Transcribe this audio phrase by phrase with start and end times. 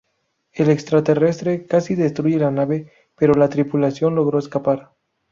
[0.51, 4.93] El extraterrestre casi destruye la nave, pero la tripulación logró escapar.